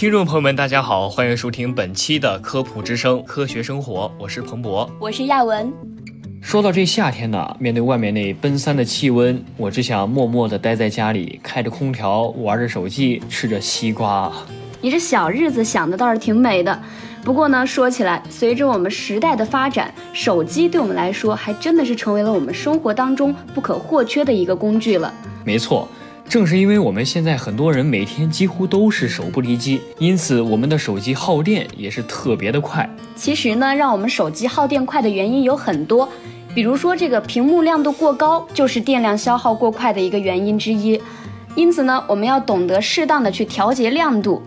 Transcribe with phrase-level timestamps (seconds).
[0.00, 5.70] 听众朋友们，大家好，欢迎收听本期的科普之声科学生活，我是彭博，我是亚文。
[6.40, 14.32] 说到这夏天呢，面对外面那奔三的气温，我只想默默地待在家里，开着空调，玩着手机，吃着西瓜。
[14.80, 16.80] 你这小日子想的倒是挺美的，
[17.22, 25.12] 不过呢，说起来，随着我们时代的发展，手机对我们来说还真的是成为了我们生活当中不可或缺的一个工具了。
[25.44, 25.86] 没错。
[26.30, 32.88] 正是因为我们现在很多人每天几乎都是手不离机，因此我们的手机耗电也是特别的快。
[33.16, 36.08] 其实呢，让我们手机耗电快的原因有很多，
[36.54, 41.02] 比如说这个屏幕亮度过高，就是电量消耗过快的一个原因之一。
[41.56, 44.40] 因此呢，我们要懂得适当的去调节亮度。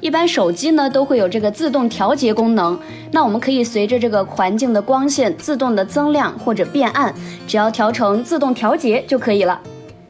[0.00, 2.76] 一般手机呢都会有这个自动调节功能，
[3.12, 7.14] 那我们可以随着这个环境的光线自动的增亮或者变暗，
[7.46, 9.60] 只要调成自动调节就可以了。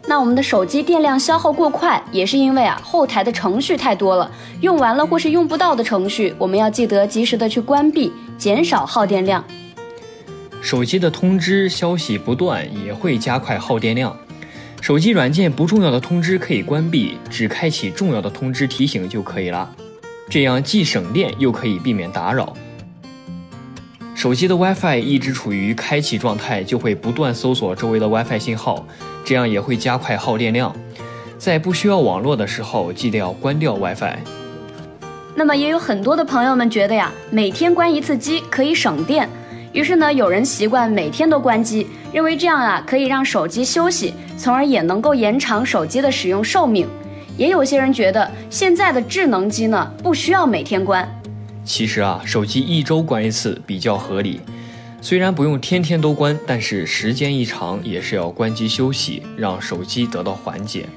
[0.09, 4.31] 那我们的手机电量消耗过快，也是因为啊后台的程序太多了，
[4.63, 9.45] 用完了或是用不到的程序，我们要记得及时的去关闭，减少耗电量。
[10.63, 14.17] 手机的通知消息不断也会加快耗电量，
[14.81, 19.71] 手机软件不重要的通知可以关闭，只开启重要的通知提醒就可以了，
[20.31, 22.55] 这样既省电又可以避免打扰。
[24.19, 28.85] 手机的 WiFi 一直处于开启状态，就会不断搜索周围的 WiFi 信号。
[29.25, 30.75] 这样也会加快耗电量，
[31.39, 34.17] 在不需要网络的时候，记得要关掉 WiFi。
[35.37, 39.29] 那么也有很多的朋友们觉得呀，每天关一次机可以省电，
[39.73, 46.89] 于是呢，有人习惯每天都关机，认为这样啊可以让手机休息，从而也能够延长手机的使用寿命。
[47.37, 51.09] 也有些人觉得现在的智能机呢不需要每天关。
[51.69, 54.41] 其实啊，手机一周关一次比较合理。
[55.03, 60.89] 虽然不用天天都关，但是时间一长也是要关机休息，让手机得到缓解。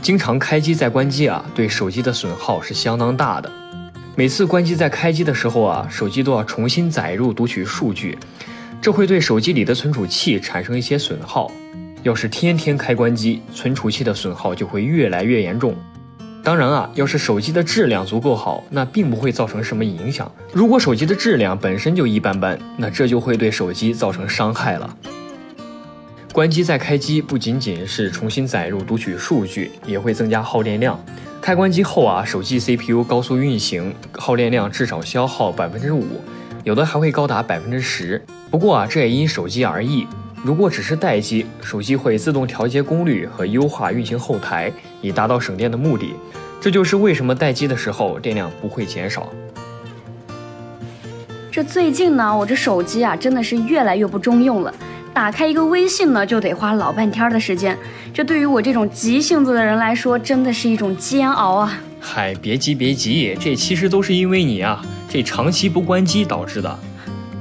[0.00, 3.50] 经常开机再关机啊，对手机的损耗是相当大的。
[4.14, 8.16] 每次关机再开机的时候啊，手机都要重新载入读取数据，
[8.80, 11.50] 这会对手机里的存储器产生一些损耗。
[12.04, 15.74] 要是天天开关机，存储器的损耗就会越来越严重。
[16.46, 20.30] 当然啊，要是手机的质量足够好，那并不会造成什么影响。
[20.52, 24.96] 如果手机的质量本身就一般般，那这就会对手机造成伤害了。
[26.32, 30.96] 关机再开机不仅仅是重新载入读取数据，也会增加耗电量。
[31.42, 36.04] 开关机后啊，手机 CPU 高速运行，耗电量至少消耗百分之五，
[36.62, 38.24] 有的还会高达百分之十。
[38.52, 40.06] 不过啊，这也因手机而异。
[40.46, 44.70] 如果只是待机，手机会自动调节功率和优化运行后台，
[45.00, 46.14] 以达到省电的目的。
[46.60, 49.28] 这就是为什么待机的时候电量不会减少。
[51.50, 54.72] 这最近呢，我这手机啊真的是越来越不中用了，
[55.12, 57.76] 打开一个微信呢就得花老半天的时间。
[58.14, 61.76] 这对于我这种急性子的人来说，真的是一种煎熬啊！
[61.98, 66.78] 嗨，别急别急，这其实都是因为你啊，这长期不关机导致的。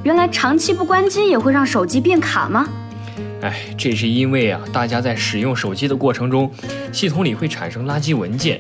[0.01, 2.67] 原来长期不关机也会让手机变卡吗？
[3.45, 6.51] 哎，这是因为啊，大家在使用手机的过程中，
[6.91, 8.59] 系统里会产生垃圾文件，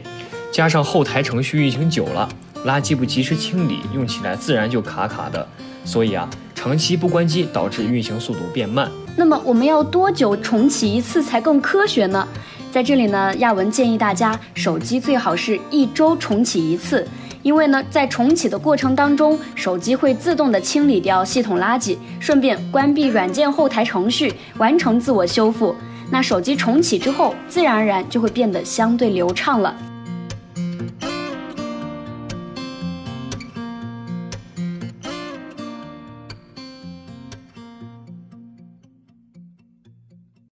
[0.51, 2.29] 加上后台程序运行久了，
[2.67, 5.47] 垃圾不及时清理，用起来自然就卡卡的。
[5.83, 8.91] 所以啊，长期不关机导致运行速度变慢。
[9.15, 12.27] 那么我们要多久重启一次才更科学呢？
[12.71, 17.07] 在这里呢，亚文建议大家，手机最好是一周重启一次。
[17.45, 25.75] 因为呢，在重启的过程当中，手机会自动的清理掉系统垃圾，顺便关闭软件后台程序，完成自我修复。
[26.09, 29.75] 那手机重启之后，自然而然就会变得相对流畅了。